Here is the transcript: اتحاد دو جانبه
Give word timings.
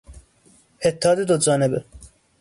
اتحاد 0.87 1.17
دو 1.29 1.35
جانبه 1.43 1.79